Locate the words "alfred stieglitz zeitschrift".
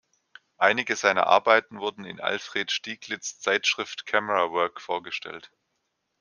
2.19-4.07